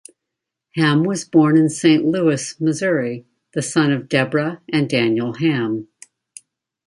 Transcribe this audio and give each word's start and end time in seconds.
Hamm 0.73 1.03
was 1.03 1.25
born 1.25 1.55
in 1.57 1.69
Saint 1.69 2.03
Louis, 2.03 2.59
Missouri, 2.59 3.27
the 3.53 3.61
son 3.61 3.91
of 3.91 4.09
Deborah 4.09 4.59
and 4.67 4.89
Daniel 4.89 5.33
Hamm. 5.35 5.89